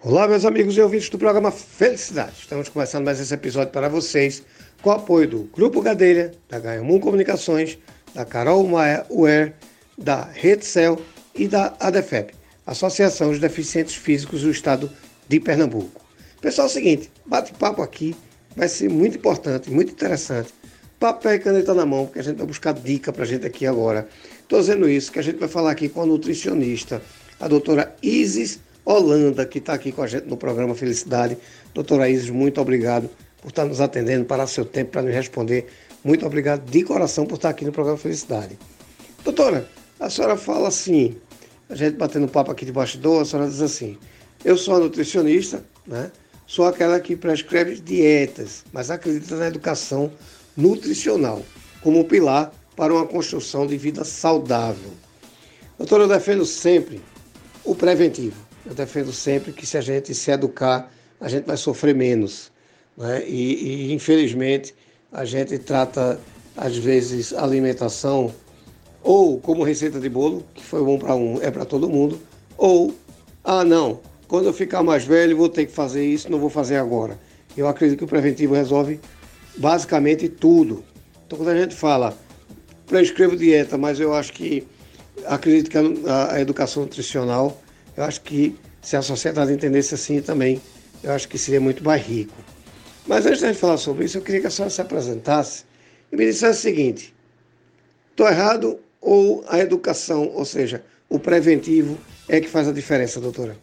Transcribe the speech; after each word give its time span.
Olá, 0.00 0.28
meus 0.28 0.44
amigos 0.44 0.76
e 0.76 0.80
ouvintes 0.80 1.10
do 1.10 1.18
programa 1.18 1.50
Felicidade. 1.50 2.34
Estamos 2.38 2.68
começando 2.68 3.04
mais 3.04 3.18
esse 3.18 3.34
episódio 3.34 3.72
para 3.72 3.88
vocês 3.88 4.44
com 4.80 4.90
o 4.90 4.92
apoio 4.92 5.28
do 5.28 5.50
Grupo 5.52 5.82
Gadelha, 5.82 6.30
da 6.48 6.60
Ganhamum 6.60 7.00
Comunicações, 7.00 7.76
da 8.14 8.24
Carol 8.24 8.64
Maia 8.64 9.04
Uer, 9.10 9.54
da 9.98 10.22
Redcel 10.22 11.02
e 11.34 11.48
da 11.48 11.74
ADEFEP, 11.80 12.32
Associação 12.64 13.32
de 13.32 13.40
Deficientes 13.40 13.96
Físicos 13.96 14.42
do 14.42 14.52
Estado 14.52 14.88
de 15.28 15.40
Pernambuco. 15.40 16.00
Pessoal, 16.40 16.68
é 16.68 16.70
o 16.70 16.72
seguinte, 16.72 17.10
bate-papo 17.26 17.82
aqui 17.82 18.14
vai 18.54 18.68
ser 18.68 18.88
muito 18.88 19.16
importante, 19.16 19.68
muito 19.68 19.90
interessante. 19.90 20.54
Papel 21.00 21.34
e 21.34 21.38
caneta 21.40 21.74
na 21.74 21.84
mão, 21.84 22.06
porque 22.06 22.20
a 22.20 22.22
gente 22.22 22.36
vai 22.36 22.46
buscar 22.46 22.72
dica 22.72 23.12
para 23.12 23.24
a 23.24 23.26
gente 23.26 23.44
aqui 23.44 23.66
agora. 23.66 24.08
Estou 24.40 24.60
dizendo 24.60 24.88
isso, 24.88 25.10
que 25.10 25.18
a 25.18 25.22
gente 25.22 25.40
vai 25.40 25.48
falar 25.48 25.72
aqui 25.72 25.88
com 25.88 26.02
a 26.02 26.06
nutricionista, 26.06 27.02
a 27.40 27.48
doutora 27.48 27.96
Isis 28.00 28.60
Holanda, 28.84 29.44
que 29.44 29.58
está 29.58 29.74
aqui 29.74 29.92
com 29.92 30.02
a 30.02 30.06
gente 30.06 30.26
no 30.26 30.36
programa 30.36 30.74
Felicidade. 30.74 31.36
Doutora 31.74 32.08
Isis, 32.08 32.30
muito 32.30 32.60
obrigado 32.60 33.10
por 33.40 33.48
estar 33.48 33.64
nos 33.64 33.80
atendendo, 33.80 34.24
parar 34.24 34.46
seu 34.46 34.64
tempo 34.64 34.92
para 34.92 35.02
nos 35.02 35.14
responder. 35.14 35.66
Muito 36.04 36.24
obrigado 36.24 36.68
de 36.68 36.82
coração 36.82 37.26
por 37.26 37.36
estar 37.36 37.50
aqui 37.50 37.64
no 37.64 37.72
programa 37.72 37.98
Felicidade. 37.98 38.58
Doutora, 39.24 39.68
a 40.00 40.08
senhora 40.08 40.36
fala 40.36 40.68
assim, 40.68 41.16
a 41.68 41.74
gente 41.74 41.96
batendo 41.96 42.28
papo 42.28 42.50
aqui 42.50 42.64
de 42.64 42.72
bastidor, 42.72 43.22
a 43.22 43.24
senhora 43.24 43.48
diz 43.48 43.60
assim, 43.60 43.98
eu 44.44 44.56
sou 44.56 44.76
a 44.76 44.78
nutricionista, 44.78 45.64
né? 45.86 46.10
sou 46.46 46.66
aquela 46.66 46.98
que 46.98 47.14
prescreve 47.14 47.76
dietas, 47.80 48.64
mas 48.72 48.90
acredita 48.90 49.36
na 49.36 49.48
educação 49.48 50.10
nutricional 50.56 51.42
como 51.82 52.04
pilar 52.04 52.52
para 52.74 52.92
uma 52.92 53.06
construção 53.06 53.66
de 53.66 53.76
vida 53.76 54.04
saudável. 54.04 54.92
Doutora, 55.76 56.04
eu 56.04 56.08
defendo 56.08 56.46
sempre 56.46 57.02
o 57.64 57.74
preventivo. 57.74 58.47
Eu 58.68 58.74
defendo 58.74 59.10
sempre 59.14 59.50
que 59.50 59.64
se 59.64 59.78
a 59.78 59.80
gente 59.80 60.14
se 60.14 60.30
educar, 60.30 60.92
a 61.18 61.26
gente 61.26 61.46
vai 61.46 61.56
sofrer 61.56 61.94
menos. 61.94 62.52
Né? 62.94 63.26
E, 63.26 63.88
e 63.88 63.94
infelizmente, 63.94 64.74
a 65.10 65.24
gente 65.24 65.58
trata, 65.58 66.20
às 66.54 66.76
vezes, 66.76 67.32
alimentação 67.32 68.30
ou 69.02 69.40
como 69.40 69.62
receita 69.62 69.98
de 69.98 70.10
bolo, 70.10 70.44
que 70.54 70.62
foi 70.62 70.84
bom 70.84 70.98
para 70.98 71.14
um, 71.14 71.40
é 71.40 71.50
para 71.50 71.64
todo 71.64 71.88
mundo, 71.88 72.20
ou, 72.58 72.94
ah, 73.42 73.64
não, 73.64 74.00
quando 74.26 74.44
eu 74.44 74.52
ficar 74.52 74.82
mais 74.82 75.02
velho 75.02 75.34
vou 75.34 75.48
ter 75.48 75.64
que 75.64 75.72
fazer 75.72 76.04
isso, 76.04 76.30
não 76.30 76.38
vou 76.38 76.50
fazer 76.50 76.76
agora. 76.76 77.18
Eu 77.56 77.66
acredito 77.68 77.96
que 77.96 78.04
o 78.04 78.08
preventivo 78.08 78.54
resolve 78.54 79.00
basicamente 79.56 80.28
tudo. 80.28 80.84
Então, 81.26 81.38
quando 81.38 81.48
a 81.48 81.58
gente 81.58 81.74
fala, 81.74 82.14
prescrevo 82.86 83.34
dieta, 83.34 83.78
mas 83.78 83.98
eu 83.98 84.12
acho 84.12 84.34
que 84.34 84.68
acredito 85.24 85.70
que 85.70 85.78
a, 86.06 86.34
a 86.34 86.40
educação 86.40 86.82
nutricional 86.82 87.58
eu 87.98 88.04
acho 88.04 88.20
que 88.20 88.54
se 88.80 88.96
a 88.96 89.02
sociedade 89.02 89.52
entendesse 89.52 89.94
assim 89.94 90.20
também, 90.20 90.60
eu 91.02 91.12
acho 91.12 91.28
que 91.28 91.38
seria 91.38 91.60
muito 91.60 91.84
mais 91.84 92.02
rico. 92.02 92.34
Mas 93.06 93.24
antes 93.26 93.40
de 93.40 93.54
falar 93.54 93.76
sobre 93.76 94.04
isso, 94.04 94.18
eu 94.18 94.22
queria 94.22 94.40
que 94.40 94.46
a 94.46 94.50
senhora 94.50 94.70
se 94.70 94.80
apresentasse 94.80 95.64
e 96.12 96.16
me 96.16 96.26
dissesse 96.26 96.58
o 96.58 96.62
seguinte: 96.62 97.14
estou 98.10 98.28
errado 98.28 98.78
ou 99.00 99.44
a 99.48 99.58
educação, 99.58 100.30
ou 100.34 100.44
seja, 100.44 100.82
o 101.08 101.18
preventivo, 101.18 101.96
é 102.28 102.40
que 102.40 102.48
faz 102.48 102.68
a 102.68 102.72
diferença, 102.72 103.20
doutora? 103.20 103.56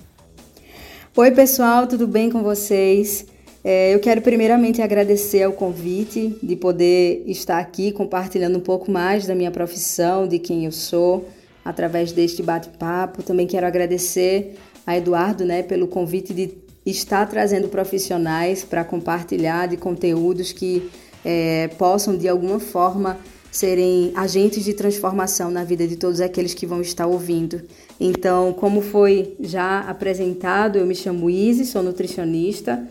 Oi, 1.16 1.32
pessoal, 1.32 1.88
tudo 1.88 2.08
bem 2.08 2.30
com 2.30 2.42
vocês? 2.42 3.26
É, 3.64 3.94
eu 3.94 4.00
quero 4.00 4.22
primeiramente 4.22 4.82
agradecer 4.82 5.44
ao 5.44 5.54
convite 5.54 6.38
de 6.42 6.56
poder 6.56 7.24
estar 7.26 7.58
aqui 7.58 7.92
compartilhando 7.92 8.58
um 8.58 8.62
pouco 8.62 8.92
mais 8.92 9.26
da 9.26 9.34
minha 9.34 9.50
profissão, 9.50 10.28
de 10.28 10.40
quem 10.40 10.66
eu 10.66 10.72
sou 10.72 11.28
através 11.64 12.12
deste 12.12 12.44
bate-papo. 12.44 13.24
Também 13.24 13.48
quero 13.48 13.66
agradecer 13.66 14.56
a 14.86 14.98
Eduardo 14.98 15.46
né, 15.46 15.64
pelo 15.64 15.88
convite 15.88 16.34
de 16.34 16.54
estar 16.86 17.26
trazendo 17.28 17.68
profissionais 17.68 18.64
para 18.64 18.84
compartilhar 18.84 19.68
de 19.68 19.78
conteúdos 19.78 20.52
que 20.52 20.90
é, 21.24 21.68
possam, 21.78 22.16
de 22.16 22.28
alguma 22.28 22.60
forma, 22.60 23.18
serem 23.52 24.12
agentes 24.16 24.64
de 24.64 24.74
transformação 24.74 25.50
na 25.50 25.64
vida 25.64 25.88
de 25.88 25.96
todos 25.96 26.22
aqueles 26.22 26.54
que 26.54 26.68
vão 26.68 26.82
estar 26.82 27.08
ouvindo. 27.08 27.62
Então, 28.00 28.54
como 28.54 28.82
foi 28.82 29.36
já 29.40 29.80
apresentado, 29.80 30.78
eu 30.78 30.86
me 30.86 30.94
chamo 30.94 31.30
Izzy, 31.30 31.66
sou 31.66 31.82
nutricionista, 31.82 32.88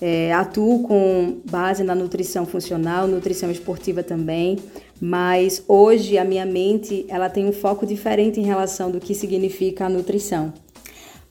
é, 0.00 0.32
atuo 0.32 0.82
com 0.82 1.38
base 1.50 1.82
na 1.82 1.94
nutrição 1.94 2.44
funcional, 2.44 3.06
nutrição 3.06 3.50
esportiva 3.50 4.02
também 4.02 4.58
mas 5.00 5.62
hoje 5.68 6.18
a 6.18 6.24
minha 6.24 6.44
mente 6.44 7.04
ela 7.08 7.28
tem 7.28 7.46
um 7.46 7.52
foco 7.52 7.86
diferente 7.86 8.40
em 8.40 8.44
relação 8.44 8.90
do 8.90 9.00
que 9.00 9.14
significa 9.14 9.86
a 9.86 9.88
nutrição. 9.88 10.52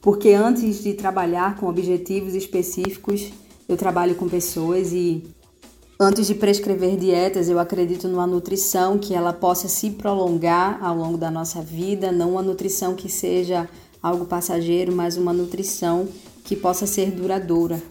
Porque 0.02 0.30
antes 0.30 0.84
de 0.84 0.94
trabalhar 0.94 1.58
com 1.58 1.68
objetivos 1.68 2.34
específicos, 2.36 3.32
eu 3.68 3.76
trabalho 3.76 4.16
com 4.16 4.30
pessoas 4.30 4.94
e 4.94 5.24
antes 6.00 6.28
de 6.28 6.36
prescrever 6.36 6.96
dietas, 6.96 7.50
eu 7.50 7.60
acredito 7.60 8.08
numa 8.08 8.28
nutrição 8.28 8.98
que 8.98 9.14
ela 9.14 9.34
possa 9.34 9.68
se 9.68 9.92
prolongar 9.92 10.84
ao 10.84 10.96
longo 10.96 11.18
da 11.18 11.32
nossa 11.32 11.62
vida, 11.62 12.12
não 12.12 12.32
uma 12.32 12.44
nutrição 12.44 12.96
que 12.96 13.10
seja 13.10 13.68
algo 14.02 14.26
passageiro, 14.26 14.96
mas 14.96 15.18
uma 15.18 15.34
nutrição 15.34 16.08
que 16.44 16.56
possa 16.56 16.86
ser 16.86 17.12
duradoura. 17.12 17.82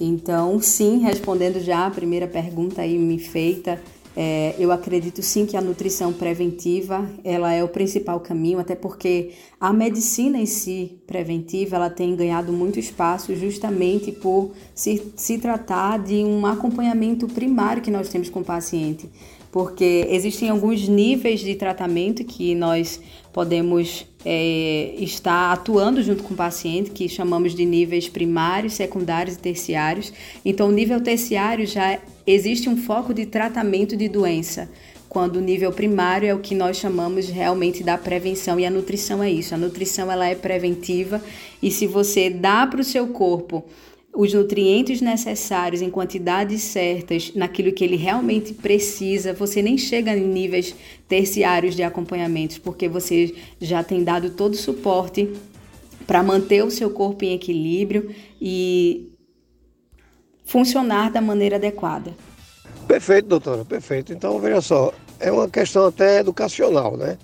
Então, 0.00 0.60
sim, 0.62 0.98
respondendo 0.98 1.60
já 1.60 1.86
a 1.86 1.90
primeira 1.90 2.28
pergunta 2.28 2.82
aí 2.82 2.96
me 2.96 3.18
feita, 3.18 3.82
é, 4.20 4.56
eu 4.58 4.72
acredito 4.72 5.22
sim 5.22 5.46
que 5.46 5.56
a 5.56 5.60
nutrição 5.60 6.12
preventiva 6.12 7.08
ela 7.22 7.52
é 7.52 7.62
o 7.62 7.68
principal 7.68 8.18
caminho, 8.18 8.58
até 8.58 8.74
porque 8.74 9.30
a 9.60 9.72
medicina 9.72 10.36
em 10.38 10.44
si 10.44 10.98
preventiva 11.06 11.76
ela 11.76 11.88
tem 11.88 12.16
ganhado 12.16 12.52
muito 12.52 12.80
espaço 12.80 13.32
justamente 13.36 14.10
por 14.10 14.50
se, 14.74 15.12
se 15.14 15.38
tratar 15.38 16.00
de 16.00 16.16
um 16.16 16.44
acompanhamento 16.46 17.28
primário 17.28 17.80
que 17.80 17.92
nós 17.92 18.08
temos 18.08 18.28
com 18.28 18.40
o 18.40 18.44
paciente 18.44 19.08
porque 19.50 20.06
existem 20.10 20.50
alguns 20.50 20.86
níveis 20.86 21.40
de 21.40 21.54
tratamento 21.54 22.22
que 22.22 22.54
nós 22.54 23.00
podemos 23.32 24.06
é, 24.24 24.94
estar 24.98 25.52
atuando 25.52 26.02
junto 26.02 26.22
com 26.22 26.34
o 26.34 26.36
paciente, 26.36 26.90
que 26.90 27.08
chamamos 27.08 27.54
de 27.54 27.64
níveis 27.64 28.08
primários, 28.08 28.74
secundários 28.74 29.36
e 29.36 29.38
terciários. 29.38 30.12
Então, 30.44 30.68
o 30.68 30.72
nível 30.72 31.00
terciário 31.00 31.66
já 31.66 31.98
existe 32.30 32.68
um 32.68 32.76
foco 32.76 33.14
de 33.14 33.26
tratamento 33.26 33.96
de 33.96 34.08
doença, 34.08 34.68
quando 35.08 35.36
o 35.36 35.40
nível 35.40 35.72
primário 35.72 36.28
é 36.28 36.34
o 36.34 36.40
que 36.40 36.54
nós 36.54 36.76
chamamos 36.76 37.28
realmente 37.28 37.82
da 37.82 37.96
prevenção 37.96 38.60
e 38.60 38.66
a 38.66 38.70
nutrição 38.70 39.22
é 39.22 39.30
isso. 39.30 39.54
A 39.54 39.58
nutrição 39.58 40.12
ela 40.12 40.28
é 40.28 40.34
preventiva 40.34 41.22
e 41.62 41.70
se 41.70 41.86
você 41.86 42.28
dá 42.28 42.66
para 42.66 42.80
o 42.80 42.84
seu 42.84 43.06
corpo 43.08 43.64
os 44.14 44.34
nutrientes 44.34 45.00
necessários 45.00 45.80
em 45.80 45.90
quantidades 45.90 46.62
certas, 46.62 47.32
naquilo 47.34 47.72
que 47.72 47.84
ele 47.84 47.96
realmente 47.96 48.52
precisa, 48.52 49.32
você 49.32 49.62
nem 49.62 49.78
chega 49.78 50.16
em 50.16 50.26
níveis 50.26 50.74
terciários 51.06 51.76
de 51.76 51.82
acompanhamento, 51.82 52.60
porque 52.60 52.88
você 52.88 53.34
já 53.60 53.82
tem 53.82 54.02
dado 54.02 54.30
todo 54.30 54.54
o 54.54 54.56
suporte 54.56 55.30
para 56.06 56.22
manter 56.22 56.64
o 56.64 56.70
seu 56.70 56.90
corpo 56.90 57.24
em 57.24 57.34
equilíbrio 57.34 58.10
e 58.40 59.08
funcionar 60.48 61.10
da 61.10 61.20
maneira 61.20 61.56
adequada. 61.56 62.12
Perfeito, 62.88 63.28
doutora, 63.28 63.64
perfeito. 63.64 64.12
Então, 64.12 64.40
veja 64.40 64.62
só, 64.62 64.92
é 65.20 65.30
uma 65.30 65.48
questão 65.48 65.86
até 65.86 66.20
educacional, 66.20 66.96
né? 66.96 67.18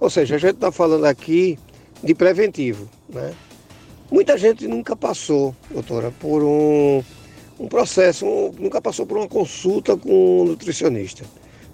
Ou 0.00 0.08
seja, 0.08 0.34
a 0.34 0.38
gente 0.38 0.54
está 0.54 0.72
falando 0.72 1.04
aqui 1.04 1.58
de 2.02 2.14
preventivo, 2.14 2.88
né? 3.08 3.32
Muita 4.10 4.36
gente 4.36 4.66
nunca 4.66 4.96
passou, 4.96 5.54
doutora, 5.70 6.10
por 6.18 6.42
um, 6.42 7.02
um 7.60 7.68
processo, 7.68 8.26
um, 8.26 8.52
nunca 8.58 8.80
passou 8.80 9.06
por 9.06 9.18
uma 9.18 9.28
consulta 9.28 9.96
com 9.96 10.42
um 10.42 10.44
nutricionista. 10.44 11.24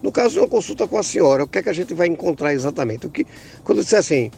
No 0.03 0.10
caso 0.12 0.34
de 0.34 0.41
uma 0.41 0.48
consulta 0.48 0.87
com 0.87 0.98
a 0.98 1.03
senhora, 1.03 1.44
o 1.44 1.48
que 1.48 1.58
é 1.58 1.62
que 1.62 1.69
a 1.69 1.72
gente 1.72 1.94
vai 1.94 2.08
encontrar 2.08 2.53
exatamente? 2.54 3.06
O 3.06 3.10
que, 3.10 3.25
quando 3.64 3.82
disser 3.82 4.00
assim, 4.00 4.31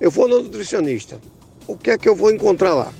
eu 0.00 0.10
vou 0.10 0.28
no 0.28 0.42
nutricionista, 0.42 1.20
o 1.66 1.76
que 1.76 1.90
é 1.90 1.98
que 1.98 2.08
eu 2.08 2.14
vou 2.14 2.32
encontrar 2.32 2.74
lá? 2.74 2.92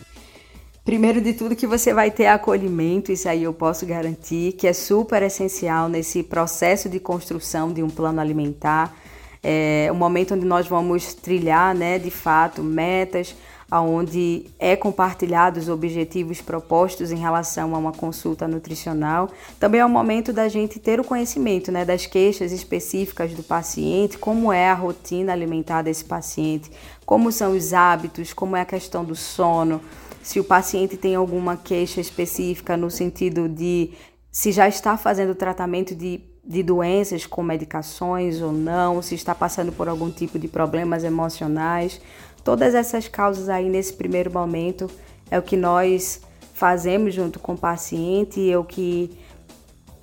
Primeiro 0.84 1.18
de 1.18 1.32
tudo 1.32 1.56
que 1.56 1.66
você 1.66 1.94
vai 1.94 2.10
ter 2.10 2.26
acolhimento, 2.26 3.10
isso 3.10 3.26
aí 3.26 3.44
eu 3.44 3.54
posso 3.54 3.86
garantir, 3.86 4.52
que 4.52 4.66
é 4.66 4.72
super 4.74 5.22
essencial 5.22 5.88
nesse 5.88 6.22
processo 6.22 6.90
de 6.90 7.00
construção 7.00 7.72
de 7.72 7.82
um 7.82 7.88
plano 7.88 8.20
alimentar. 8.20 8.94
É 9.42 9.90
momento 9.92 10.34
onde 10.34 10.44
nós 10.44 10.68
vamos 10.68 11.14
trilhar, 11.14 11.74
né, 11.74 11.98
de 11.98 12.10
fato, 12.10 12.62
metas, 12.62 13.34
onde 13.72 14.44
é 14.58 14.76
compartilhado 14.76 15.58
os 15.58 15.70
objetivos 15.70 16.42
propostos 16.42 17.10
em 17.10 17.16
relação 17.16 17.74
a 17.74 17.78
uma 17.78 17.92
consulta 17.92 18.46
nutricional. 18.46 19.30
Também 19.58 19.80
é 19.80 19.86
o 19.86 19.88
momento 19.88 20.34
da 20.34 20.48
gente 20.48 20.78
ter 20.78 21.00
o 21.00 21.04
conhecimento 21.04 21.72
né, 21.72 21.84
das 21.84 22.04
queixas 22.04 22.52
específicas 22.52 23.32
do 23.32 23.42
paciente, 23.42 24.18
como 24.18 24.52
é 24.52 24.68
a 24.68 24.74
rotina 24.74 25.32
alimentar 25.32 25.80
desse 25.80 26.04
paciente, 26.04 26.70
como 27.06 27.32
são 27.32 27.56
os 27.56 27.72
hábitos, 27.72 28.34
como 28.34 28.54
é 28.54 28.60
a 28.60 28.66
questão 28.66 29.02
do 29.02 29.16
sono, 29.16 29.80
se 30.24 30.40
o 30.40 30.44
paciente 30.44 30.96
tem 30.96 31.14
alguma 31.14 31.56
queixa 31.56 32.00
específica 32.00 32.76
no 32.76 32.90
sentido 32.90 33.48
de 33.48 33.92
se 34.32 34.50
já 34.50 34.66
está 34.66 34.96
fazendo 34.96 35.34
tratamento 35.34 35.94
de 35.94 36.20
de 36.46 36.62
doenças 36.62 37.24
com 37.24 37.42
medicações 37.42 38.42
ou 38.42 38.52
não, 38.52 39.00
se 39.00 39.14
está 39.14 39.34
passando 39.34 39.72
por 39.72 39.88
algum 39.88 40.10
tipo 40.10 40.38
de 40.38 40.46
problemas 40.46 41.02
emocionais. 41.02 42.00
Todas 42.44 42.74
essas 42.74 43.08
causas 43.08 43.48
aí 43.48 43.70
nesse 43.70 43.94
primeiro 43.94 44.30
momento 44.30 44.90
é 45.30 45.38
o 45.38 45.42
que 45.42 45.56
nós 45.56 46.20
fazemos 46.52 47.14
junto 47.14 47.38
com 47.38 47.54
o 47.54 47.58
paciente, 47.58 48.50
é 48.50 48.58
o 48.58 48.64
que 48.64 49.18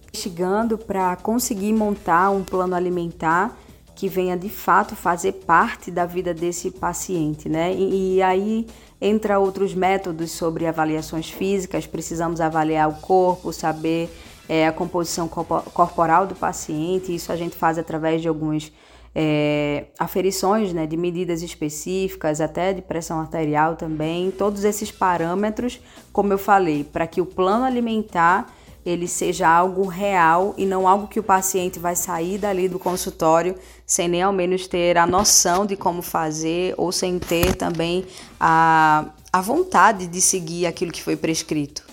investigando 0.07 0.77
para 0.77 1.15
conseguir 1.15 1.71
montar 1.73 2.31
um 2.31 2.43
plano 2.43 2.75
alimentar 2.75 3.57
que 4.01 4.09
venha 4.09 4.35
de 4.35 4.49
fato 4.49 4.95
fazer 4.95 5.31
parte 5.31 5.91
da 5.91 6.07
vida 6.07 6.33
desse 6.33 6.71
paciente, 6.71 7.47
né? 7.47 7.71
E, 7.71 8.15
e, 8.15 8.21
aí 8.23 8.65
entra 8.99 9.37
outros 9.37 9.75
métodos 9.75 10.31
sobre 10.31 10.65
avaliações 10.65 11.29
físicas, 11.29 11.85
precisamos 11.85 12.41
avaliar 12.41 12.89
o 12.89 12.95
corpo, 12.95 13.53
saber 13.53 14.09
é, 14.49 14.65
a 14.65 14.71
composição 14.71 15.27
corporal 15.27 16.25
do 16.25 16.33
paciente, 16.33 17.13
isso 17.13 17.31
a 17.31 17.35
gente 17.35 17.55
faz 17.55 17.77
através 17.77 18.23
de 18.23 18.27
algumas 18.27 18.71
é, 19.13 19.85
aferições 19.99 20.73
né, 20.73 20.87
de 20.87 20.97
medidas 20.97 21.43
específicas, 21.43 22.41
até 22.41 22.73
de 22.73 22.81
pressão 22.81 23.19
arterial 23.19 23.75
também, 23.75 24.31
todos 24.31 24.63
esses 24.63 24.91
parâmetros, 24.91 25.79
como 26.11 26.33
eu 26.33 26.39
falei, 26.39 26.83
para 26.83 27.05
que 27.05 27.21
o 27.21 27.25
plano 27.27 27.65
alimentar 27.65 28.51
ele 28.85 29.07
seja 29.07 29.47
algo 29.47 29.85
real 29.85 30.55
e 30.57 30.65
não 30.65 30.87
algo 30.87 31.07
que 31.07 31.19
o 31.19 31.23
paciente 31.23 31.77
vai 31.77 31.95
sair 31.95 32.37
dali 32.37 32.67
do 32.67 32.79
consultório 32.79 33.55
sem 33.85 34.07
nem 34.07 34.21
ao 34.21 34.33
menos 34.33 34.67
ter 34.67 34.97
a 34.97 35.05
noção 35.05 35.65
de 35.65 35.75
como 35.75 36.01
fazer 36.01 36.73
ou 36.77 36.91
sem 36.91 37.19
ter 37.19 37.55
também 37.55 38.05
a, 38.39 39.05
a 39.31 39.41
vontade 39.41 40.07
de 40.07 40.19
seguir 40.21 40.65
aquilo 40.65 40.91
que 40.91 41.03
foi 41.03 41.15
prescrito. 41.15 41.83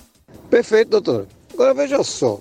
Perfeito, 0.48 0.90
doutor. 0.90 1.26
Agora 1.52 1.74
veja 1.74 2.02
só, 2.02 2.40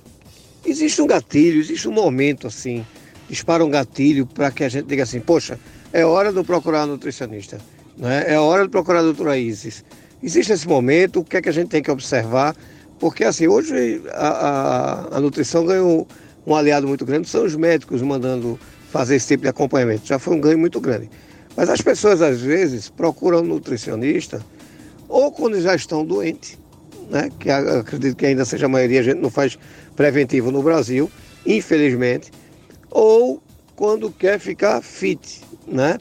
existe 0.65 1.01
um 1.01 1.07
gatilho, 1.07 1.59
existe 1.59 1.87
um 1.87 1.91
momento 1.91 2.47
assim, 2.47 2.85
dispara 3.29 3.65
um 3.65 3.69
gatilho 3.69 4.25
para 4.25 4.51
que 4.51 4.63
a 4.63 4.69
gente 4.69 4.85
diga 4.85 5.03
assim, 5.03 5.19
poxa, 5.19 5.59
é 5.91 6.05
hora 6.05 6.31
de 6.31 6.43
procurar 6.43 6.85
um 6.85 6.91
nutricionista, 6.91 7.57
né? 7.97 8.25
é 8.27 8.39
hora 8.39 8.63
de 8.63 8.69
procurar 8.69 8.99
a 8.99 9.03
doutora 9.03 9.37
Isis. 9.37 9.83
Existe 10.21 10.53
esse 10.53 10.67
momento, 10.67 11.19
o 11.19 11.23
que 11.23 11.37
é 11.37 11.41
que 11.41 11.49
a 11.49 11.51
gente 11.51 11.69
tem 11.69 11.81
que 11.81 11.91
observar 11.91 12.55
porque 12.99 13.23
assim, 13.23 13.47
hoje 13.47 14.01
a, 14.13 14.27
a, 14.27 15.17
a 15.17 15.21
nutrição 15.21 15.65
ganhou 15.65 16.07
um 16.45 16.55
aliado 16.55 16.87
muito 16.87 17.05
grande, 17.05 17.27
são 17.27 17.45
os 17.45 17.55
médicos 17.55 18.01
mandando 18.01 18.59
fazer 18.89 19.15
esse 19.15 19.27
tipo 19.27 19.43
de 19.43 19.49
acompanhamento. 19.49 20.07
Já 20.07 20.17
foi 20.17 20.35
um 20.35 20.39
ganho 20.39 20.57
muito 20.57 20.79
grande. 20.79 21.09
Mas 21.55 21.69
as 21.69 21.81
pessoas 21.81 22.21
às 22.21 22.39
vezes 22.39 22.89
procuram 22.89 23.39
um 23.39 23.43
nutricionista 23.43 24.41
ou 25.09 25.31
quando 25.31 25.59
já 25.61 25.75
estão 25.75 26.05
doentes, 26.05 26.57
né? 27.09 27.29
Que 27.39 27.49
acredito 27.49 28.15
que 28.15 28.25
ainda 28.25 28.45
seja 28.45 28.65
a 28.65 28.69
maioria, 28.69 28.99
a 28.99 29.03
gente 29.03 29.19
não 29.19 29.29
faz 29.29 29.57
preventivo 29.95 30.51
no 30.51 30.61
Brasil, 30.61 31.09
infelizmente, 31.45 32.31
ou 32.89 33.41
quando 33.75 34.11
quer 34.11 34.39
ficar 34.39 34.81
fit, 34.81 35.41
né? 35.67 35.97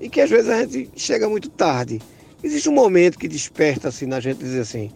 E 0.00 0.08
que 0.08 0.20
às 0.20 0.28
vezes 0.28 0.50
a 0.50 0.64
gente 0.64 0.90
chega 0.96 1.28
muito 1.28 1.48
tarde. 1.48 2.00
Existe 2.42 2.68
um 2.68 2.72
momento 2.72 3.18
que 3.18 3.28
desperta 3.28 3.88
assim 3.88 4.06
na 4.06 4.20
gente 4.20 4.38
dizer 4.38 4.60
assim, 4.60 4.90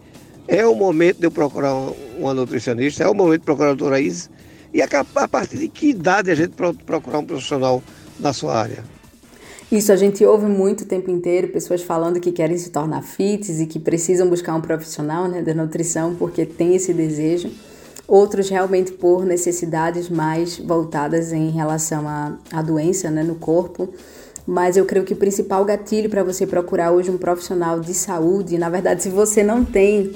é 0.51 0.67
o 0.67 0.75
momento 0.75 1.19
de 1.19 1.25
eu 1.25 1.31
procurar 1.31 1.73
uma 2.19 2.33
nutricionista, 2.33 3.05
é 3.05 3.07
o 3.07 3.15
momento 3.15 3.39
de 3.39 3.45
procurar 3.45 3.69
a 3.69 3.73
doutora 3.73 4.01
Isis. 4.01 4.29
E 4.73 4.81
a, 4.81 4.87
a 5.15 5.27
partir 5.27 5.57
de 5.57 5.69
que 5.69 5.89
idade 5.91 6.29
a 6.29 6.35
gente 6.35 6.51
procurar 6.85 7.19
um 7.19 7.25
profissional 7.25 7.81
na 8.19 8.33
sua 8.33 8.57
área? 8.57 8.83
Isso, 9.71 9.93
a 9.93 9.95
gente 9.95 10.25
ouve 10.25 10.47
muito 10.47 10.81
o 10.81 10.85
tempo 10.85 11.09
inteiro 11.09 11.47
pessoas 11.47 11.81
falando 11.81 12.19
que 12.19 12.33
querem 12.33 12.57
se 12.57 12.69
tornar 12.69 13.01
fits 13.01 13.61
e 13.61 13.65
que 13.65 13.79
precisam 13.79 14.27
buscar 14.27 14.53
um 14.53 14.59
profissional 14.59 15.29
né, 15.29 15.41
da 15.41 15.53
nutrição 15.53 16.15
porque 16.15 16.45
tem 16.45 16.75
esse 16.75 16.93
desejo. 16.93 17.49
Outros 18.05 18.49
realmente 18.49 18.91
por 18.91 19.25
necessidades 19.25 20.09
mais 20.09 20.57
voltadas 20.57 21.31
em 21.31 21.49
relação 21.49 22.05
à, 22.09 22.37
à 22.51 22.61
doença 22.61 23.09
né, 23.09 23.23
no 23.23 23.35
corpo. 23.35 23.87
Mas 24.45 24.75
eu 24.75 24.83
creio 24.83 25.05
que 25.05 25.13
o 25.13 25.17
principal 25.17 25.63
gatilho 25.63 26.09
para 26.09 26.23
você 26.23 26.45
procurar 26.45 26.91
hoje 26.91 27.09
um 27.09 27.17
profissional 27.17 27.79
de 27.79 27.93
saúde, 27.93 28.57
na 28.57 28.69
verdade, 28.69 29.03
se 29.03 29.09
você 29.09 29.41
não 29.43 29.63
tem 29.63 30.11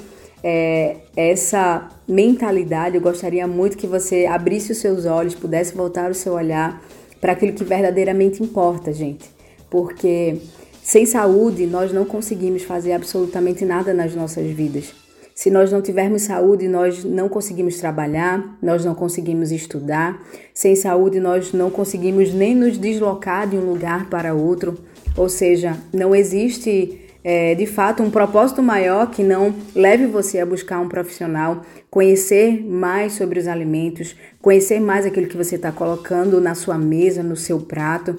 é, 0.48 0.98
essa 1.16 1.88
mentalidade, 2.06 2.94
eu 2.94 3.00
gostaria 3.00 3.48
muito 3.48 3.76
que 3.76 3.84
você 3.84 4.26
abrisse 4.26 4.70
os 4.70 4.78
seus 4.78 5.04
olhos, 5.04 5.34
pudesse 5.34 5.74
voltar 5.74 6.08
o 6.08 6.14
seu 6.14 6.34
olhar 6.34 6.80
para 7.20 7.32
aquilo 7.32 7.52
que 7.52 7.64
verdadeiramente 7.64 8.44
importa, 8.44 8.92
gente. 8.92 9.28
Porque 9.68 10.36
sem 10.84 11.04
saúde 11.04 11.66
nós 11.66 11.92
não 11.92 12.04
conseguimos 12.04 12.62
fazer 12.62 12.92
absolutamente 12.92 13.64
nada 13.64 13.92
nas 13.92 14.14
nossas 14.14 14.48
vidas. 14.52 14.94
Se 15.34 15.50
nós 15.50 15.72
não 15.72 15.82
tivermos 15.82 16.22
saúde, 16.22 16.68
nós 16.68 17.02
não 17.02 17.28
conseguimos 17.28 17.78
trabalhar, 17.78 18.56
nós 18.62 18.84
não 18.84 18.94
conseguimos 18.94 19.50
estudar. 19.50 20.24
Sem 20.54 20.76
saúde, 20.76 21.18
nós 21.18 21.52
não 21.52 21.70
conseguimos 21.70 22.32
nem 22.32 22.54
nos 22.54 22.78
deslocar 22.78 23.48
de 23.48 23.56
um 23.56 23.68
lugar 23.68 24.08
para 24.08 24.32
outro. 24.32 24.78
Ou 25.16 25.28
seja, 25.28 25.76
não 25.92 26.14
existe 26.14 27.05
é, 27.28 27.56
de 27.56 27.66
fato 27.66 28.04
um 28.04 28.10
propósito 28.10 28.62
maior 28.62 29.10
que 29.10 29.24
não 29.24 29.52
leve 29.74 30.06
você 30.06 30.38
a 30.38 30.46
buscar 30.46 30.78
um 30.78 30.88
profissional, 30.88 31.62
conhecer 31.90 32.64
mais 32.64 33.14
sobre 33.14 33.40
os 33.40 33.48
alimentos, 33.48 34.14
conhecer 34.40 34.78
mais 34.78 35.04
aquilo 35.04 35.26
que 35.26 35.36
você 35.36 35.56
está 35.56 35.72
colocando 35.72 36.40
na 36.40 36.54
sua 36.54 36.78
mesa, 36.78 37.24
no 37.24 37.34
seu 37.34 37.58
prato 37.58 38.14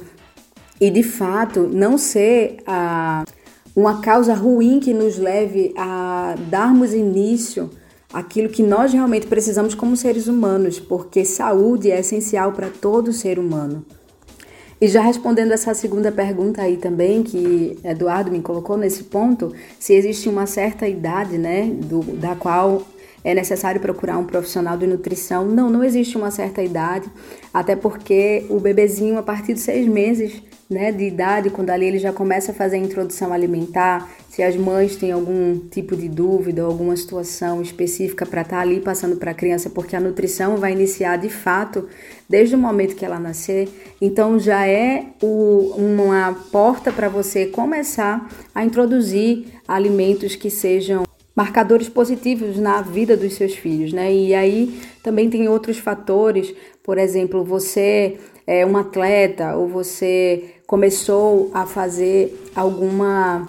e 0.81 0.91
de 0.91 1.03
fato 1.03 1.69
não 1.71 1.97
ser 1.97 2.57
a, 2.67 3.23
uma 3.73 4.01
causa 4.01 4.33
ruim 4.33 4.77
que 4.81 4.93
nos 4.93 5.17
leve 5.17 5.73
a 5.77 6.35
darmos 6.49 6.93
início 6.93 7.69
àquilo 8.11 8.49
que 8.49 8.61
nós 8.61 8.91
realmente 8.91 9.25
precisamos 9.25 9.73
como 9.73 9.95
seres 9.95 10.27
humanos, 10.27 10.81
porque 10.81 11.23
saúde 11.23 11.89
é 11.89 12.01
essencial 12.01 12.51
para 12.51 12.67
todo 12.67 13.13
ser 13.13 13.39
humano. 13.39 13.85
E 14.79 14.87
já 14.87 15.01
respondendo 15.01 15.51
essa 15.51 15.73
segunda 15.73 16.11
pergunta 16.11 16.61
aí 16.61 16.77
também, 16.77 17.23
que 17.23 17.79
Eduardo 17.83 18.31
me 18.31 18.41
colocou 18.41 18.77
nesse 18.77 19.03
ponto, 19.05 19.51
se 19.79 19.93
existe 19.93 20.29
uma 20.29 20.45
certa 20.45 20.87
idade, 20.87 21.37
né, 21.37 21.63
do, 21.65 22.01
da 22.15 22.35
qual 22.35 22.83
é 23.23 23.33
necessário 23.33 23.81
procurar 23.81 24.17
um 24.19 24.23
profissional 24.23 24.77
de 24.77 24.85
nutrição. 24.85 25.45
Não, 25.45 25.69
não 25.69 25.83
existe 25.83 26.15
uma 26.15 26.29
certa 26.29 26.61
idade, 26.61 27.09
até 27.51 27.75
porque 27.75 28.45
o 28.49 28.59
bebezinho, 28.59 29.17
a 29.17 29.23
partir 29.23 29.53
de 29.53 29.59
seis 29.59 29.87
meses, 29.87 30.41
né, 30.69 30.91
de 30.91 31.05
idade, 31.05 31.49
quando 31.49 31.69
ali 31.69 31.85
ele 31.85 31.97
já 31.97 32.11
começa 32.11 32.51
a 32.51 32.55
fazer 32.55 32.75
a 32.75 32.79
introdução 32.79 33.31
alimentar, 33.31 34.09
se 34.29 34.43
as 34.43 34.55
mães 34.55 34.97
têm 34.97 35.11
algum 35.11 35.57
tipo 35.69 35.95
de 35.95 36.09
dúvida 36.09 36.63
ou 36.63 36.69
alguma 36.69 36.95
situação 36.95 37.61
específica 37.61 38.25
para 38.25 38.41
estar 38.41 38.57
tá 38.57 38.61
ali 38.61 38.81
passando 38.81 39.15
para 39.15 39.31
a 39.31 39.33
criança, 39.33 39.69
porque 39.69 39.95
a 39.95 39.99
nutrição 39.99 40.57
vai 40.57 40.73
iniciar 40.73 41.17
de 41.17 41.29
fato 41.29 41.87
desde 42.29 42.55
o 42.55 42.57
momento 42.57 42.95
que 42.95 43.05
ela 43.05 43.19
nascer, 43.19 43.69
então 44.01 44.37
já 44.37 44.67
é 44.67 45.05
o, 45.21 45.73
uma 45.77 46.33
porta 46.51 46.91
para 46.91 47.07
você 47.07 47.45
começar 47.45 48.29
a 48.53 48.65
introduzir 48.65 49.45
alimentos 49.65 50.35
que 50.35 50.49
sejam 50.49 51.07
marcadores 51.33 51.87
positivos 51.87 52.57
na 52.57 52.81
vida 52.81 53.15
dos 53.15 53.35
seus 53.35 53.55
filhos, 53.55 53.93
né? 53.93 54.11
E 54.11 54.33
aí 54.33 54.81
também 55.03 55.29
tem 55.29 55.47
outros 55.47 55.77
fatores, 55.77 56.51
por 56.83 56.97
exemplo, 56.97 57.43
você 57.43 58.17
é 58.47 58.65
um 58.65 58.77
atleta 58.77 59.55
ou 59.57 59.67
você 59.67 60.55
começou 60.65 61.51
a 61.53 61.65
fazer 61.65 62.49
alguma 62.55 63.45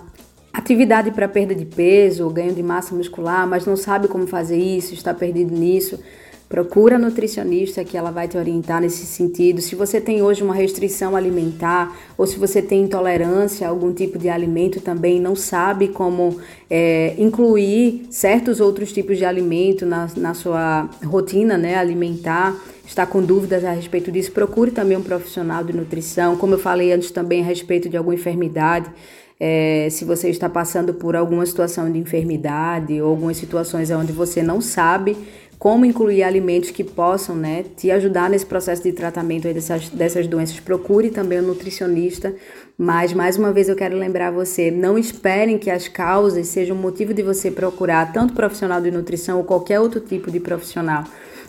atividade 0.53 1.13
para 1.13 1.29
perda 1.29 1.55
de 1.55 1.65
peso 1.65 2.29
ganho 2.29 2.53
de 2.53 2.63
massa 2.63 2.95
muscular, 2.95 3.47
mas 3.47 3.65
não 3.65 3.77
sabe 3.77 4.09
como 4.09 4.27
fazer 4.27 4.59
isso, 4.59 4.93
está 4.93 5.15
perdido 5.15 5.55
nisso, 5.55 6.01
procura 6.49 6.97
a 6.97 6.99
nutricionista 6.99 7.85
que 7.85 7.97
ela 7.97 8.11
vai 8.11 8.27
te 8.27 8.37
orientar 8.37 8.81
nesse 8.81 9.05
sentido. 9.05 9.61
Se 9.61 9.75
você 9.75 10.01
tem 10.01 10.23
hoje 10.23 10.43
uma 10.43 10.55
restrição 10.55 11.15
alimentar 11.15 11.97
ou 12.17 12.27
se 12.27 12.39
você 12.39 12.63
tem 12.63 12.85
intolerância 12.85 13.67
a 13.67 13.71
algum 13.71 13.93
tipo 13.93 14.19
de 14.19 14.29
alimento 14.29 14.81
também, 14.81 15.21
não 15.21 15.37
sabe 15.37 15.89
como 15.89 16.39
é, 16.69 17.15
incluir 17.19 18.07
certos 18.11 18.61
outros 18.61 18.93
tipos 18.93 19.19
de 19.19 19.27
alimento 19.27 19.85
na, 19.85 20.09
na 20.17 20.35
sua 20.35 20.89
rotina 21.05 21.59
né, 21.59 21.77
alimentar 21.77 22.57
está 22.89 23.07
com 23.07 23.23
dúvidas 23.23 23.65
a 23.65 23.71
respeito 23.71 24.11
disso, 24.11 24.33
procure 24.33 24.71
também 24.71 24.97
um 24.97 25.03
profissional 25.03 25.63
de 25.63 25.75
nutrição. 25.75 26.37
Como 26.37 26.55
eu 26.55 26.59
falei 26.59 26.93
antes 26.93 27.11
também 27.11 27.43
a 27.43 27.45
respeito 27.45 27.89
de 27.89 27.97
alguma 27.97 28.15
enfermidade, 28.15 28.91
é, 29.39 29.89
se 29.91 30.05
você 30.05 30.31
está 30.31 30.49
passando 30.49 30.95
por 30.95 31.15
alguma 31.15 31.45
situação 31.45 31.93
de 31.93 31.99
enfermidade 31.99 33.01
ou 33.01 33.11
algumas 33.11 33.37
situações 33.37 33.91
onde 33.91 34.11
você 34.11 34.43
não 34.43 34.61
sabe 34.61 35.17
como 35.59 35.85
incluir 35.85 36.23
alimentos 36.23 36.71
que 36.71 36.85
possam 36.85 37.35
né, 37.35 37.65
te 37.77 37.91
ajudar 37.91 38.31
nesse 38.31 38.47
processo 38.47 38.83
de 38.83 38.93
tratamento 38.93 39.43
dessas, 39.53 39.89
dessas 39.89 40.27
doenças, 40.27 40.59
procure 40.61 41.11
também 41.11 41.41
um 41.41 41.49
nutricionista. 41.49 42.33
Mas, 42.77 43.13
mais 43.13 43.37
uma 43.37 43.53
vez, 43.53 43.69
eu 43.69 43.75
quero 43.75 43.97
lembrar 43.99 44.31
você: 44.31 44.71
não 44.71 44.97
esperem 44.97 45.59
que 45.59 45.69
as 45.69 45.89
causas 45.89 46.47
sejam 46.47 46.77
motivo 46.77 47.13
de 47.13 47.25
você 47.25 47.51
procurar 47.51 48.13
tanto 48.13 48.35
profissional 48.35 48.81
de 48.81 48.93
nutrição 48.93 49.39
ou 49.39 49.45
qualquer 49.45 49.81
outro 49.81 50.01
tipo 50.01 50.31
de 50.31 50.39
profissional 50.39 51.05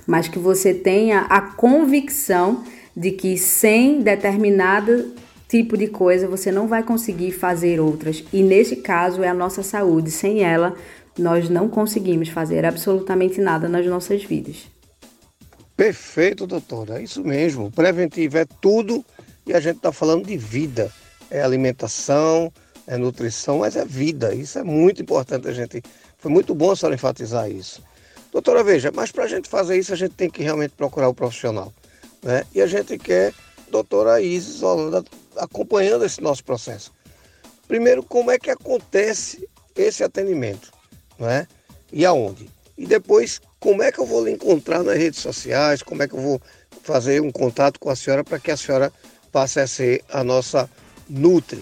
mas 0.10 0.28
que 0.28 0.40
você 0.40 0.74
tenha 0.74 1.22
a 1.30 1.40
convicção 1.40 2.64
de 2.98 3.12
que 3.12 3.38
sem 3.38 4.02
determinado 4.02 5.14
tipo 5.48 5.78
de 5.78 5.86
coisa 5.86 6.28
você 6.28 6.52
não 6.52 6.68
vai 6.68 6.82
conseguir 6.82 7.32
fazer 7.32 7.80
outras. 7.80 8.24
E 8.34 8.42
nesse 8.42 8.78
caso 8.78 9.22
é 9.22 9.28
a 9.28 9.36
nossa 9.36 9.62
saúde. 9.62 10.10
Sem 10.10 10.44
ela, 10.44 10.76
nós 11.16 11.48
não 11.48 11.70
conseguimos 11.70 12.28
fazer 12.30 12.66
absolutamente 12.66 13.40
nada 13.40 13.70
nas 13.70 13.86
nossas 13.86 14.24
vidas. 14.24 14.68
Perfeito, 15.78 16.48
doutora. 16.48 17.00
É 17.00 17.04
isso 17.04 17.24
mesmo. 17.24 17.70
Preventivo 17.70 18.40
é 18.40 18.46
tudo 18.60 19.06
e 19.46 19.54
a 19.54 19.60
gente 19.60 19.78
está 19.78 19.92
falando 19.92 20.26
de 20.26 20.38
vida. 20.38 20.92
É 21.30 21.40
alimentação, 21.44 22.52
é 22.88 22.98
nutrição, 22.98 23.60
mas 23.60 23.76
é 23.76 23.86
vida. 23.86 24.34
Isso 24.34 24.58
é 24.58 24.64
muito 24.64 25.04
importante 25.04 25.48
a 25.48 25.54
gente 25.54 25.84
Foi 26.18 26.32
muito 26.32 26.56
bom 26.56 26.72
a 26.72 26.76
senhora 26.76 26.96
enfatizar 26.96 27.48
isso. 27.48 27.88
Doutora, 28.32 28.64
veja, 28.64 28.92
mas 28.94 29.12
para 29.12 29.24
a 29.24 29.28
gente 29.28 29.50
fazer 29.50 29.78
isso, 29.78 29.92
a 29.92 29.96
gente 29.96 30.14
tem 30.14 30.30
que 30.30 30.44
realmente 30.44 30.72
procurar 30.72 31.10
o 31.10 31.14
profissional. 31.14 31.74
Né? 32.22 32.46
E 32.54 32.62
a 32.62 32.68
gente 32.68 32.98
quer 32.98 33.34
doutora 33.72 34.22
Isis 34.22 34.62
Holanda 34.62 35.04
acompanhando 35.36 36.06
esse 36.06 36.22
nosso 36.22 36.44
processo. 36.44 36.92
Primeiro, 37.68 38.04
como 38.04 38.32
é 38.32 38.38
que 38.38 38.50
acontece 38.50 39.48
esse 39.76 40.04
atendimento? 40.04 40.72
Né? 41.18 41.48
E 41.92 42.06
aonde? 42.06 42.50
E 42.78 42.86
depois, 42.86 43.42
como 43.60 43.84
é 43.84 43.92
que 43.92 44.00
eu 44.00 44.06
vou 44.06 44.24
lhe 44.24 44.32
encontrar 44.32 44.84
nas 44.84 44.98
redes 44.98 45.20
sociais? 45.20 45.84
Como 45.84 46.02
é 46.04 46.08
que 46.08 46.14
eu 46.14 46.22
vou 46.22 46.42
fazer 46.84 47.22
um 47.22 47.32
contato 47.32 47.80
com 47.80 47.90
a 47.90 47.96
senhora 47.96 48.24
para 48.24 48.40
que 48.40 48.52
a 48.52 48.58
senhora 48.58 48.92
passe 49.32 49.60
a 49.60 49.68
ser 49.68 50.04
a 50.10 50.24
nossa 50.24 50.70
Nutri? 51.10 51.62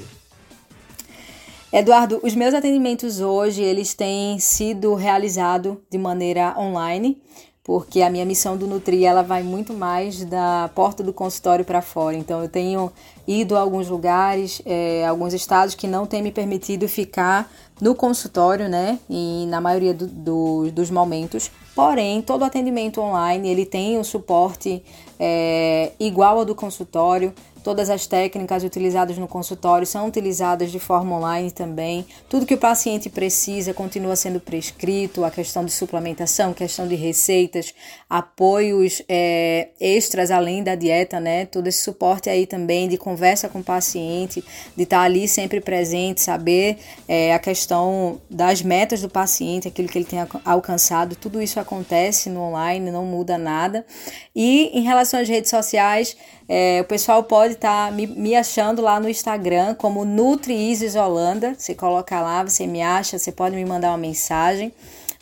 Eduardo, 1.71 2.21
os 2.23 2.33
meus 2.33 2.53
atendimentos 2.53 3.19
hoje, 3.19 3.61
eles 3.61 3.93
têm 3.93 4.39
sido 4.39 4.93
realizados 4.95 5.75
de 5.89 5.97
maneira 5.97 6.55
online, 6.57 7.21
porque 7.61 8.01
a 8.01 8.09
minha 8.09 8.23
missão 8.23 8.55
do 8.55 8.65
Nutri, 8.65 9.03
ela 9.03 9.21
vai 9.21 9.43
muito 9.43 9.73
mais 9.73 10.23
da 10.23 10.71
porta 10.73 11.03
do 11.03 11.11
consultório 11.11 11.65
para 11.65 11.81
fora. 11.81 12.15
Então, 12.15 12.41
eu 12.41 12.47
tenho 12.47 12.89
ido 13.27 13.57
a 13.57 13.59
alguns 13.59 13.89
lugares, 13.89 14.61
é, 14.65 15.05
alguns 15.05 15.33
estados 15.33 15.75
que 15.75 15.87
não 15.87 16.05
têm 16.05 16.21
me 16.21 16.31
permitido 16.31 16.87
ficar 16.87 17.51
no 17.81 17.93
consultório, 17.93 18.69
né, 18.69 18.97
e 19.09 19.45
na 19.47 19.59
maioria 19.59 19.93
do, 19.93 20.07
do, 20.07 20.71
dos 20.71 20.89
momentos. 20.89 21.51
Porém, 21.75 22.21
todo 22.21 22.45
atendimento 22.45 23.01
online, 23.01 23.49
ele 23.49 23.65
tem 23.65 23.99
um 23.99 24.03
suporte 24.05 24.81
é, 25.19 25.91
igual 25.99 26.39
ao 26.39 26.45
do 26.45 26.55
consultório, 26.55 27.33
Todas 27.67 27.89
as 27.89 28.07
técnicas 28.07 28.63
utilizadas 28.63 29.17
no 29.17 29.27
consultório 29.27 29.85
são 29.85 30.07
utilizadas 30.07 30.71
de 30.71 30.79
forma 30.79 31.17
online 31.17 31.51
também. 31.51 32.05
Tudo 32.29 32.45
que 32.45 32.53
o 32.53 32.57
paciente 32.57 33.09
precisa 33.09 33.73
continua 33.73 34.15
sendo 34.15 34.39
prescrito, 34.39 35.25
a 35.25 35.29
questão 35.29 35.65
de 35.65 35.71
suplementação, 35.73 36.53
questão 36.53 36.87
de 36.87 36.95
receitas, 36.95 37.73
apoios 38.09 39.01
é, 39.09 39.67
extras 39.81 40.31
além 40.31 40.63
da 40.63 40.75
dieta, 40.75 41.19
né? 41.19 41.45
Todo 41.45 41.67
esse 41.67 41.79
suporte 41.79 42.29
aí 42.29 42.47
também 42.47 42.87
de 42.87 42.97
conversa 42.97 43.49
com 43.49 43.59
o 43.59 43.63
paciente, 43.63 44.41
de 44.73 44.83
estar 44.83 45.01
ali 45.01 45.27
sempre 45.27 45.59
presente, 45.59 46.21
saber 46.21 46.77
é, 47.05 47.33
a 47.33 47.39
questão 47.39 48.21
das 48.29 48.61
metas 48.61 49.01
do 49.01 49.09
paciente, 49.09 49.67
aquilo 49.67 49.89
que 49.89 49.97
ele 49.97 50.05
tem 50.05 50.19
alcançado, 50.45 51.17
tudo 51.17 51.41
isso 51.41 51.59
acontece 51.59 52.29
no 52.29 52.43
online, 52.43 52.89
não 52.91 53.03
muda 53.03 53.37
nada. 53.37 53.85
E 54.33 54.71
em 54.73 54.83
relação 54.83 55.19
às 55.19 55.27
redes 55.27 55.49
sociais, 55.49 56.15
é, 56.47 56.79
o 56.79 56.85
pessoal 56.85 57.23
pode 57.23 57.56
tá 57.57 57.91
me, 57.91 58.07
me, 58.07 58.35
achando 58.35 58.81
lá 58.81 58.99
no 58.99 59.09
Instagram 59.09 59.75
como 59.75 60.05
NutriIsis 60.05 60.95
Holanda. 60.95 61.55
Você 61.57 61.75
coloca 61.75 62.19
lá, 62.21 62.43
você 62.43 62.65
me 62.65 62.81
acha, 62.81 63.17
você 63.17 63.31
pode 63.31 63.55
me 63.55 63.65
mandar 63.65 63.89
uma 63.89 63.97
mensagem. 63.97 64.71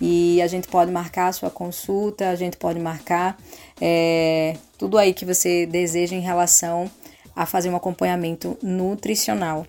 e 0.00 0.40
a 0.40 0.46
gente 0.46 0.68
pode 0.68 0.92
marcar 0.92 1.28
a 1.28 1.32
sua 1.32 1.50
consulta, 1.50 2.28
a 2.28 2.36
gente 2.36 2.56
pode 2.56 2.78
marcar 2.78 3.36
é, 3.80 4.56
tudo 4.78 4.98
aí 4.98 5.12
que 5.12 5.24
você 5.24 5.66
deseja 5.66 6.14
em 6.14 6.20
relação 6.20 6.90
a 7.34 7.44
fazer 7.44 7.68
um 7.68 7.76
acompanhamento 7.76 8.56
nutricional. 8.62 9.66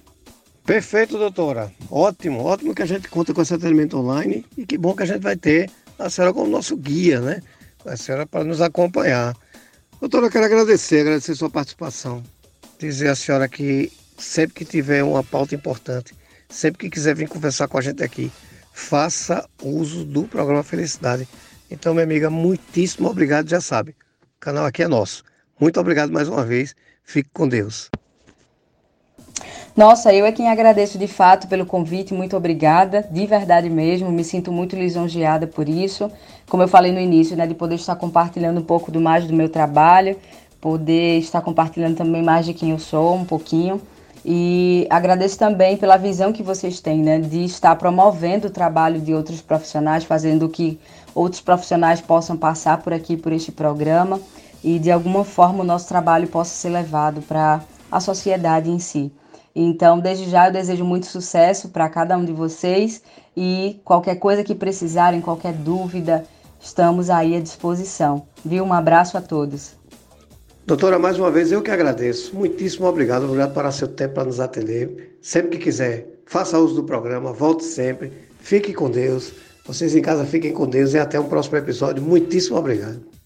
Perfeito, 0.66 1.18
doutora. 1.18 1.72
Ótimo, 1.90 2.44
ótimo 2.44 2.76
que 2.76 2.82
a 2.82 2.86
gente 2.86 3.10
conta 3.10 3.34
com 3.34 3.42
esse 3.42 3.54
atendimento 3.54 3.98
online 3.98 4.46
e 4.58 4.66
que 4.66 4.78
bom 4.78 4.96
que 4.96 5.04
a 5.04 5.06
gente 5.06 5.22
vai 5.22 5.36
ter 5.36 5.70
a 5.98 6.10
senhora 6.10 6.34
como 6.34 6.50
nosso 6.50 6.76
guia, 6.76 7.20
né? 7.22 7.42
A 7.86 7.96
senhora 7.96 8.26
para 8.26 8.44
nos 8.44 8.62
acompanhar. 8.62 9.36
Doutora, 10.00 10.28
eu 10.28 10.32
quero 10.32 10.46
agradecer, 10.46 11.02
agradecer 11.02 11.36
sua 11.36 11.50
participação. 11.50 12.22
Dizer 12.78 13.10
à 13.10 13.16
senhora 13.16 13.48
que 13.48 13.92
sempre 14.18 14.54
que 14.54 14.66
tiver 14.66 15.04
uma 15.04 15.24
pauta 15.24 15.56
importante, 15.56 16.14
sempre 16.50 16.80
que 16.80 16.90
quiser 16.90 17.16
vir 17.16 17.28
conversar 17.28 17.68
com 17.68 17.78
a 17.78 17.82
gente 17.82 18.04
aqui, 18.04 18.32
faça 18.74 19.48
uso 19.64 20.06
do 20.06 20.24
programa 20.24 20.64
Felicidade 20.64 21.28
então, 21.70 21.94
minha 21.94 22.04
amiga, 22.04 22.30
muitíssimo 22.30 23.10
obrigado, 23.10 23.50
já 23.50 23.62
sabe. 23.62 23.92
O 23.92 24.40
canal 24.40 24.66
aqui 24.66 24.84
é 24.84 24.88
nosso. 24.88 25.24
Muito 25.60 25.80
obrigado 25.80 26.12
mais 26.12 26.28
uma 26.30 26.46
vez. 26.46 26.76
Fique 27.04 27.30
com 27.34 27.48
Deus. 27.48 27.90
Nossa, 29.76 30.12
eu 30.12 30.26
é 30.26 30.32
quem 30.32 30.50
agradeço 30.50 30.98
de 30.98 31.08
fato 31.08 31.48
pelo 31.48 31.64
convite, 31.64 32.12
muito 32.12 32.36
obrigada, 32.36 33.08
de 33.12 33.28
verdade 33.28 33.70
mesmo, 33.70 34.12
me 34.12 34.24
sinto 34.24 34.52
muito 34.52 34.76
lisonjeada 34.76 35.46
por 35.46 35.70
isso. 35.70 36.12
Como 36.50 36.64
eu 36.64 36.68
falei 36.68 36.92
no 36.92 37.00
início, 37.00 37.38
né, 37.38 37.46
de 37.46 37.54
poder 37.54 37.76
estar 37.76 37.96
compartilhando 37.96 38.60
um 38.60 38.64
pouco 38.64 38.92
do 38.92 39.00
mais 39.00 39.28
do 39.28 39.34
meu 39.34 39.50
trabalho, 39.50 40.18
poder 40.60 41.20
estar 41.20 41.42
compartilhando 41.42 41.96
também 41.96 42.24
mais 42.24 42.48
de 42.48 42.56
quem 42.56 42.72
eu 42.72 42.80
sou, 42.80 43.16
um 43.16 43.26
pouquinho. 43.26 43.80
E 44.30 44.86
agradeço 44.90 45.40
também 45.40 45.78
pela 45.78 45.96
visão 45.96 46.34
que 46.34 46.44
vocês 46.44 46.82
têm, 46.82 47.02
né, 47.02 47.18
de 47.18 47.46
estar 47.46 47.78
promovendo 47.78 48.48
o 48.48 48.52
trabalho 48.52 49.00
de 49.00 49.14
outros 49.14 49.40
profissionais, 49.40 50.04
fazendo 50.04 50.50
que 50.50 50.78
outros 51.16 51.40
profissionais 51.40 52.02
possam 52.02 52.36
passar 52.36 52.82
por 52.82 52.92
aqui, 52.92 53.16
por 53.16 53.32
este 53.32 53.54
programa 53.54 54.20
e 54.62 54.80
de 54.80 54.92
alguma 54.92 55.24
forma 55.24 55.64
o 55.64 55.66
nosso 55.66 55.88
trabalho 55.88 56.28
possa 56.28 56.54
ser 56.54 56.68
levado 56.68 57.22
para 57.22 57.62
a 57.90 58.02
sociedade 58.02 58.70
em 58.70 58.80
si. 58.80 59.14
Então, 59.56 59.98
desde 59.98 60.30
já 60.30 60.48
eu 60.48 60.52
desejo 60.52 60.84
muito 60.84 61.06
sucesso 61.06 61.70
para 61.70 61.88
cada 61.88 62.18
um 62.18 62.26
de 62.26 62.34
vocês 62.34 63.02
e 63.36 63.80
qualquer 63.86 64.16
coisa 64.16 64.44
que 64.44 64.54
precisarem, 64.54 65.22
qualquer 65.22 65.54
dúvida, 65.54 66.26
estamos 66.60 67.10
aí 67.10 67.34
à 67.34 67.40
disposição. 67.40 68.24
Viu? 68.44 68.66
Um 68.66 68.74
abraço 68.74 69.18
a 69.18 69.22
todos. 69.22 69.77
Doutora, 70.68 71.00
mais 71.00 71.18
uma 71.18 71.32
vez 71.32 71.50
eu 71.50 71.62
que 71.62 71.72
agradeço. 71.72 72.36
Muitíssimo 72.36 72.88
obrigado. 72.88 73.24
Obrigado 73.24 73.54
por 73.54 73.72
seu 73.72 73.88
tempo 73.88 74.16
para 74.16 74.26
nos 74.26 74.42
atender. 74.42 75.18
Sempre 75.22 75.52
que 75.52 75.64
quiser, 75.64 76.20
faça 76.26 76.60
uso 76.60 76.76
do 76.76 76.84
programa, 76.84 77.32
volte 77.32 77.64
sempre. 77.64 78.12
Fique 78.42 78.74
com 78.74 78.92
Deus. 78.92 79.32
Vocês 79.66 79.96
em 79.96 80.02
casa 80.02 80.26
fiquem 80.26 80.52
com 80.52 80.68
Deus 80.68 80.94
e 80.94 81.00
até 81.00 81.18
um 81.18 81.30
próximo 81.30 81.56
episódio. 81.56 82.04
Muitíssimo 82.04 82.58
obrigado. 82.58 83.17